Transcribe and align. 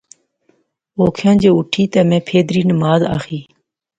اُوخیاں 0.97 1.35
جے 1.41 1.49
اٹھی 1.57 1.83
تہ 1.91 1.99
میں 2.09 2.21
پھیدری 2.27 2.61
نماز 2.71 3.01
آخی 3.15 3.39